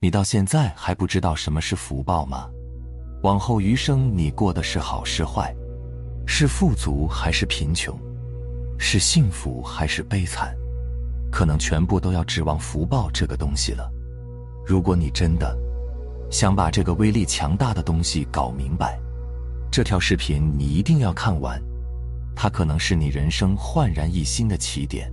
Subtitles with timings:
[0.00, 2.48] 你到现在还不知道什么是福报吗？
[3.24, 5.52] 往后余生你过的是好是坏，
[6.24, 7.98] 是富足还是贫穷，
[8.78, 10.54] 是幸福还是悲惨，
[11.32, 13.90] 可能全部都要指望福报这个东西了。
[14.64, 15.58] 如果你真的
[16.30, 19.00] 想把这个威力强大的东西搞明白，
[19.68, 21.60] 这条视频你一定要看完，
[22.36, 25.12] 它可能是你人生焕然一新的起点。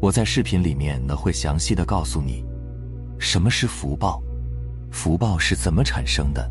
[0.00, 2.44] 我在视频里面呢会详细的告诉你。
[3.18, 4.22] 什么是福报？
[4.90, 6.50] 福报是怎么产生的？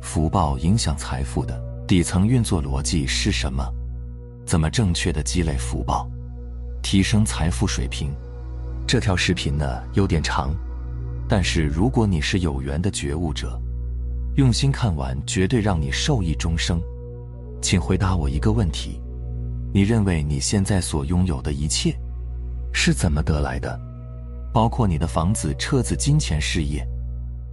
[0.00, 3.64] 福报影响财富的底层运作逻辑是什么？
[4.44, 6.10] 怎么正确的积累福报，
[6.82, 8.12] 提升财富水平？
[8.86, 10.54] 这条视频呢有点长，
[11.28, 13.58] 但是如果你是有缘的觉悟者，
[14.36, 16.80] 用心看完，绝对让你受益终生。
[17.62, 19.00] 请回答我一个问题：
[19.72, 21.96] 你认为你现在所拥有的一切
[22.74, 23.80] 是怎么得来的？
[24.52, 26.86] 包括你的房子、车子、金钱、事业、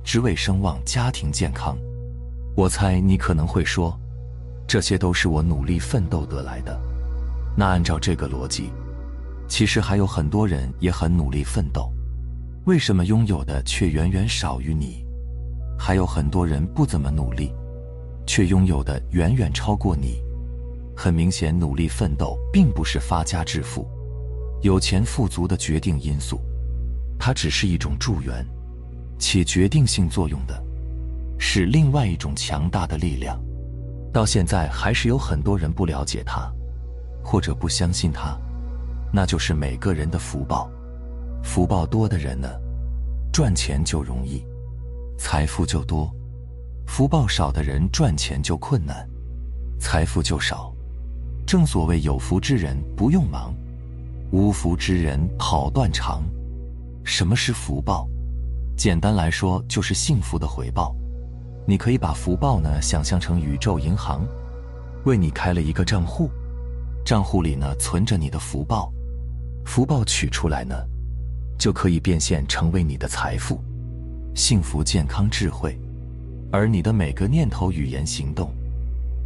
[0.04, 1.78] 职位、声望、家庭、健康。
[2.56, 3.98] 我猜你可能会说，
[4.68, 6.78] 这些都是我努力奋斗得来的。
[7.56, 8.70] 那按照这个逻辑，
[9.48, 11.90] 其实还有很多人也很努力奋斗，
[12.66, 15.06] 为什么拥有的却远远少于你？
[15.78, 17.54] 还有很多人不怎么努力，
[18.28, 20.22] 却拥有的远远超过你。
[20.98, 23.88] 很明显，努力奋斗并不是发家致富、
[24.62, 26.42] 有钱富足的决定因素。
[27.20, 28.44] 它只是一种助缘，
[29.20, 30.64] 起决定性作用的，
[31.38, 33.38] 是另外一种强大的力量。
[34.12, 36.50] 到现在还是有很多人不了解它，
[37.22, 38.36] 或者不相信它，
[39.14, 40.72] 那就是每个人的福报。
[41.44, 42.50] 福报多的人呢，
[43.32, 44.44] 赚钱就容易，
[45.18, 46.10] 财富就多；
[46.88, 49.08] 福报少的人赚钱就困难，
[49.80, 50.74] 财富就少。
[51.46, 53.54] 正所谓有福之人不用忙，
[54.32, 56.24] 无福之人跑断肠。
[57.10, 58.08] 什么是福报？
[58.78, 60.96] 简单来说，就是幸福的回报。
[61.66, 64.22] 你可以把福报呢想象成宇宙银行，
[65.06, 66.30] 为你开了一个账户，
[67.04, 68.94] 账户里呢存着你的福报，
[69.66, 70.76] 福报取出来呢，
[71.58, 73.60] 就可以变现成为你的财富、
[74.36, 75.76] 幸福、健康、智慧。
[76.52, 78.54] 而你的每个念头、语言、行动，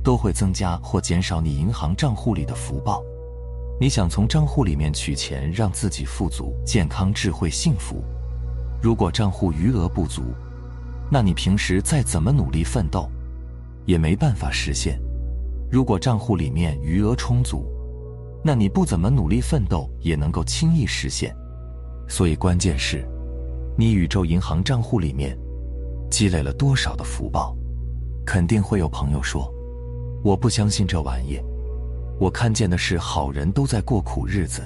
[0.02, 3.04] 都会增加或减少你银行账户里的福报。
[3.84, 8.02] 你想从账户里面取钱，让自己富足、健康、智慧、幸福。
[8.82, 10.22] 如果账户余额不足，
[11.12, 13.12] 那你平时再怎么努力奋斗，
[13.86, 14.98] 也没办法实现。
[15.70, 17.66] 如果账户里面余额充足，
[18.42, 21.36] 那你不怎么努力奋斗，也能够轻易实现。
[22.08, 23.06] 所以关键是，
[23.78, 25.38] 你宇宙银行账户里面
[26.10, 27.54] 积累了多少的福报。
[28.26, 29.54] 肯定会有朋友说，
[30.24, 31.38] 我不相信这玩意。
[32.20, 34.62] 我看见的是好人都在过苦日子，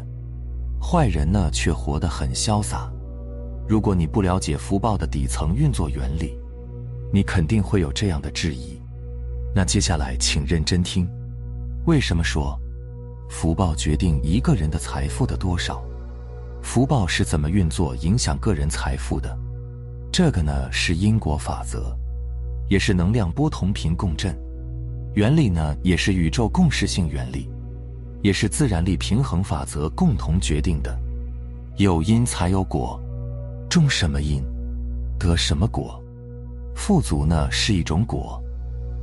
[0.81, 2.91] 坏人呢却活得很潇洒。
[3.67, 6.37] 如果你不了解福报的底层运作原理，
[7.11, 8.81] 你肯定会有这样的质疑。
[9.55, 11.09] 那接下来请认真听，
[11.85, 12.59] 为什么说
[13.29, 15.83] 福报决定一个人的财富的多少？
[16.61, 19.37] 福报是怎么运作影响个人财富的？
[20.11, 21.97] 这个呢是因果法则，
[22.69, 24.37] 也是能量波同频共振。
[25.17, 27.49] 原理呢，也是宇宙共识性原理，
[28.21, 30.95] 也是自然力平衡法则共同决定的。
[31.77, 33.01] 有因才有果，
[33.67, 34.43] 种什么因，
[35.17, 35.99] 得什么果。
[36.75, 38.39] 富足呢是一种果，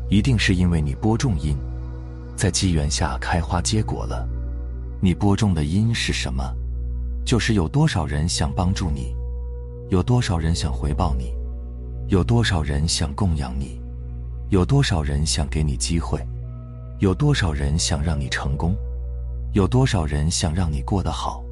[0.08, 1.56] 一定是因为你播种因，
[2.36, 4.24] 在机缘下开花结果了。
[5.00, 6.44] 你播种的因是什么？
[7.26, 9.12] 就是有多少人想帮助你，
[9.90, 11.34] 有多少人想回报你，
[12.06, 13.80] 有多少人想供养你。
[14.50, 16.24] 有多少人想给你机会？
[16.98, 18.76] 有多少人想让你成功？
[19.52, 21.42] 有多少人想让你过得好？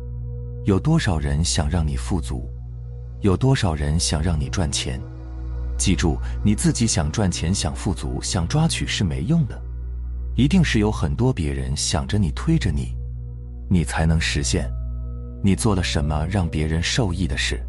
[0.64, 2.48] 有多少人想让你富足？
[3.20, 5.00] 有多少人想让你赚钱？
[5.78, 9.60] 记住，你自己想赚钱、想富足、想抓取是没用的，
[10.36, 12.94] 一定是有很多别人想着你、推着你，
[13.68, 14.70] 你才能实现。
[15.42, 17.60] 你做了什么让别人受益的事？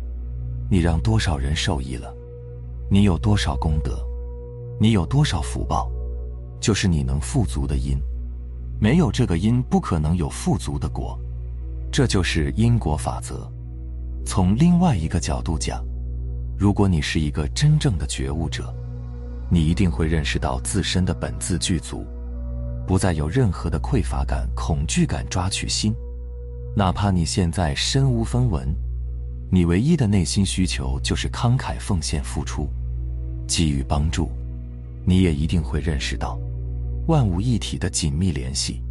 [0.70, 2.14] 你让多少人受益了？
[2.92, 4.06] 你有多少功德？
[4.80, 5.90] 你有多少福报，
[6.60, 7.98] 就是你能富足的因。
[8.80, 11.18] 没有这个因，不可能有富足的果。
[11.92, 13.50] 这就是因果法则。
[14.25, 15.84] 从另外一个角度讲，
[16.58, 18.74] 如果你是一个真正的觉悟者，
[19.50, 22.06] 你一定会认识到自身的本自具足，
[22.88, 25.94] 不再有任何的匮乏感、恐惧感抓取心。
[26.75, 28.68] 哪怕你现在身无分文，
[29.52, 32.68] 你唯一的内心需求就是慷慨奉献、付出，
[33.48, 34.31] 给予帮助，
[35.06, 36.40] 你也一定会认识到
[37.08, 38.82] 万物一体的紧密联系，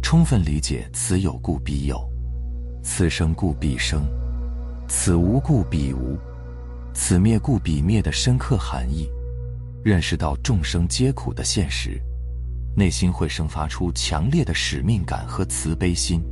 [0.00, 2.00] 充分理解“此有故必有，
[2.82, 4.04] 此生故必生，
[4.88, 6.16] 此无故必无，
[6.94, 9.08] 此灭故必灭”的深刻含义，
[9.84, 12.00] 认识到众生皆苦的现实，
[12.76, 16.22] 内心会生发出强烈的使命感和慈悲心。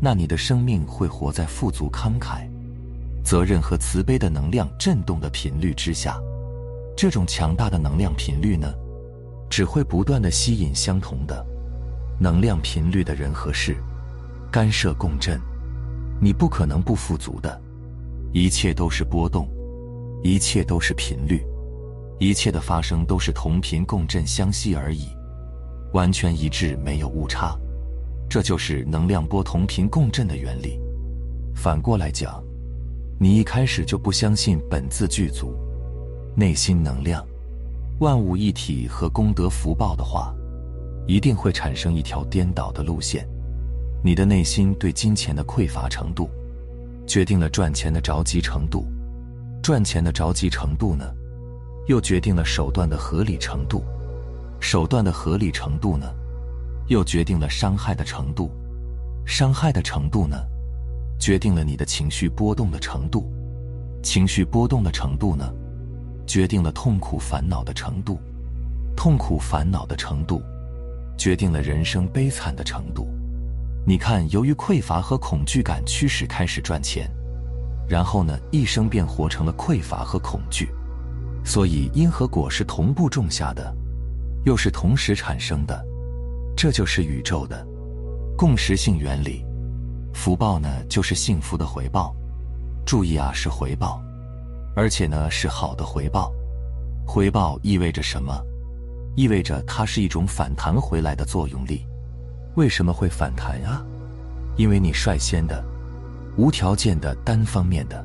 [0.00, 2.48] 那你的生命会活在富足、慷慨、
[3.22, 6.20] 责任和慈悲的能量震动的频率之下。
[7.00, 8.74] 这种强大的能量频率呢，
[9.48, 11.42] 只会不断的吸引相同的
[12.20, 13.74] 能量频率的人和事，
[14.52, 15.40] 干涉共振。
[16.20, 17.58] 你不可能不富足的，
[18.34, 19.48] 一切都是波动，
[20.22, 21.42] 一切都是频率，
[22.18, 25.06] 一切的发生都是同频共振相吸而已，
[25.94, 27.56] 完全一致，没有误差。
[28.28, 30.78] 这就是能量波同频共振的原理。
[31.54, 32.44] 反过来讲，
[33.18, 35.54] 你一开始就不相信本自具足、
[36.34, 37.26] 内心能量、
[37.98, 40.34] 万物一体和功德福报的话，
[41.06, 43.26] 一定会产生一条颠倒的路线。
[44.02, 46.30] 你的内心对金钱的匮乏程度，
[47.06, 48.84] 决定了赚钱的着急程度；
[49.62, 51.04] 赚钱的着急程度呢，
[51.86, 53.82] 又决定了手段的合理程度；
[54.60, 56.06] 手段的合理程度呢？
[56.86, 58.50] 又决定了伤害的程度，
[59.24, 60.36] 伤害的程度呢，
[61.20, 63.30] 决定了你的情绪波动的程度，
[64.02, 65.52] 情绪波动的程度呢，
[66.30, 68.20] 决定了痛苦烦恼的程度，
[68.96, 70.40] 痛苦烦恼的程度，
[71.18, 73.08] 决定了人生悲惨的程度。
[73.84, 77.10] 你看，由于匮乏和恐惧感驱使开始赚钱，
[77.88, 80.68] 然后呢，一生便活成了匮乏和恐惧，
[81.44, 83.74] 所以因和果是同步种下的，
[84.44, 85.84] 又是同时产生的。
[86.56, 87.66] 这就是宇宙的
[88.38, 89.44] 共识性原理，
[90.14, 92.14] 福报呢就是幸福的回报，
[92.86, 94.00] 注意啊是回报，
[94.74, 96.32] 而且呢是好的回报。
[97.06, 98.32] 回报意味着什么？
[99.16, 101.84] 意味着它是一种反弹回来的作用力。
[102.54, 103.84] 为什么会反弹啊？
[104.56, 105.64] 因为你率先的、
[106.36, 108.04] 无条件的、单方面的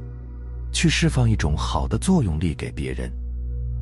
[0.72, 3.12] 去释放一种好的作用力给别人，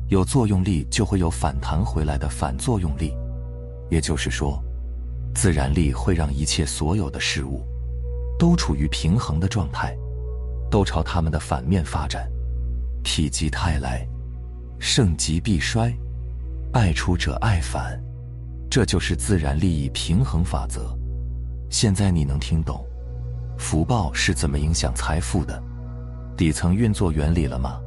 [0.08, 3.14] 有作用力就会有反弹回来的反作用力。
[3.90, 4.62] 也就是说，
[5.34, 7.62] 自然力会让一切所有的事物
[8.38, 9.96] 都处于平衡的状态，
[10.70, 12.30] 都朝它们的反面发展。
[13.04, 14.04] 否极泰来，
[14.80, 15.94] 盛极必衰，
[16.72, 18.02] 爱出者爱返，
[18.68, 20.98] 这就是自然利益平衡法则。
[21.70, 22.84] 现在你能听懂
[23.56, 25.62] 福报是怎么影响财富的
[26.36, 27.80] 底层运作原理了吗？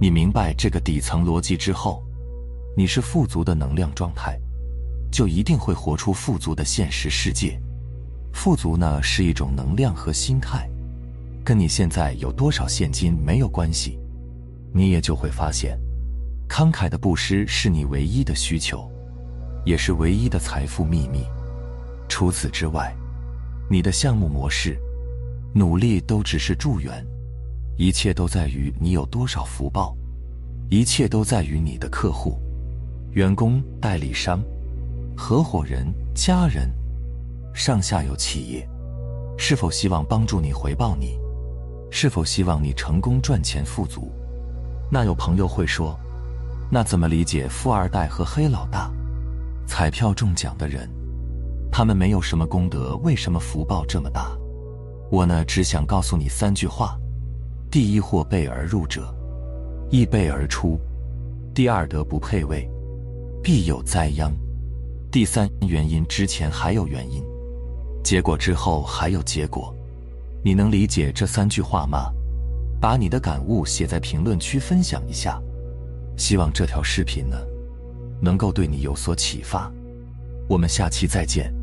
[0.00, 2.04] 你明白这个底层逻辑之后，
[2.76, 4.38] 你是富足的能量状态。
[5.10, 7.60] 就一定会活出富足的现实世界。
[8.32, 10.66] 富足呢是一种能量和心态，
[11.44, 13.98] 跟你现在有多少现金没有关系。
[14.72, 15.78] 你也就会发现，
[16.48, 18.90] 慷慨的布施是你唯一的需求，
[19.64, 21.26] 也是唯一的财富秘密。
[22.08, 22.94] 除此之外，
[23.70, 24.78] 你的项目模式、
[25.54, 27.04] 努力都只是助缘，
[27.76, 29.96] 一切都在于你有多少福报，
[30.68, 32.38] 一切都在于你的客户、
[33.12, 34.42] 员工、代理商。
[35.14, 36.70] 合伙人、家人、
[37.54, 38.66] 上下游企业，
[39.36, 41.18] 是否希望帮助你回报你？
[41.90, 44.10] 是否希望你成功赚钱富足？
[44.94, 45.98] 那有朋友会说，
[46.70, 48.92] 那怎么理解富二代和黑老大？
[49.66, 50.86] 彩票中奖的人，
[51.72, 54.36] 他们没有什么功德，为什么福报这么大？
[55.10, 56.94] 我呢，只想告诉你三句话：
[57.70, 59.14] 第一，或备而入者，
[59.90, 60.78] 易备而出；
[61.54, 62.68] 第二，德不配位，
[63.42, 64.30] 必有灾殃。
[65.10, 67.24] 第三原因之前还有原因，
[68.04, 69.74] 结果之后还有结果，
[70.44, 72.12] 你能理解这三句话吗？
[72.82, 75.40] 把你的感悟写在评论区分享一下，
[76.16, 77.36] 希望这条视频呢，
[78.20, 79.72] 能够对你有所启发。
[80.48, 81.61] 我们下期再见。